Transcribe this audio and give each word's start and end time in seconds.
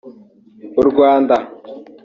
U 0.81 0.83
Rwanda 0.89 1.35